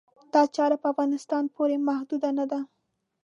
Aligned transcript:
دا 0.33 0.41
چاره 0.55 0.77
په 0.81 0.87
افغانستان 0.93 1.43
پورې 1.55 1.75
محدوده 1.87 2.29
نه 2.39 2.45
ده. 2.51 2.59